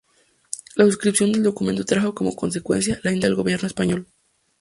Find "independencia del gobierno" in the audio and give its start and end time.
3.11-3.67